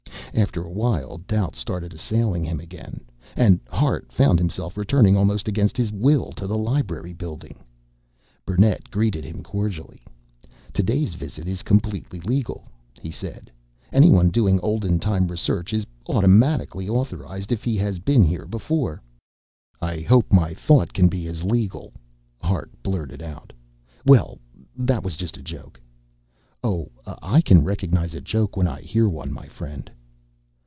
After 0.33 0.63
a 0.63 0.71
while 0.71 1.17
doubt 1.27 1.57
started 1.57 1.93
assailing 1.93 2.45
him 2.45 2.61
again, 2.61 3.01
and 3.35 3.59
Hart 3.67 4.13
found 4.13 4.39
himself 4.39 4.77
returning 4.77 5.17
almost 5.17 5.49
against 5.49 5.75
his 5.75 5.91
will 5.91 6.31
to 6.37 6.47
the 6.47 6.57
Library 6.57 7.11
Building. 7.11 7.59
Burnett 8.45 8.89
greeted 8.89 9.25
him 9.25 9.43
cordially. 9.43 9.99
"To 10.71 10.81
day's 10.81 11.15
visit 11.15 11.49
is 11.49 11.63
completely 11.63 12.21
legal," 12.21 12.63
he 13.01 13.11
said. 13.11 13.51
"Anyone 13.91 14.29
doing 14.29 14.57
olden 14.61 14.99
time 14.99 15.27
research 15.27 15.73
is 15.73 15.85
automatically 16.07 16.87
authorized 16.87 17.51
if 17.51 17.65
he 17.65 17.75
has 17.77 17.99
been 17.99 18.23
here 18.23 18.45
before." 18.45 19.01
"I 19.81 19.99
hope 19.99 20.31
my 20.31 20.53
thought 20.53 20.93
can 20.93 21.09
be 21.09 21.27
as 21.27 21.43
legal," 21.43 21.91
Hart 22.41 22.71
blurted 22.81 23.21
out. 23.21 23.51
"Well 24.05 24.37
that 24.77 25.03
was 25.03 25.17
just 25.17 25.35
a 25.35 25.43
joke." 25.43 25.81
"Oh, 26.63 26.89
I 27.05 27.41
can 27.41 27.65
recognize 27.65 28.15
a 28.15 28.21
joke 28.21 28.55
when 28.55 28.67
I 28.67 28.79
hear 28.79 29.09
one, 29.09 29.33
my 29.33 29.47
friend." 29.47 29.91